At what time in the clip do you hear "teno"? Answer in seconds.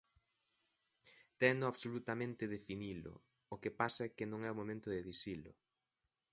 1.39-1.65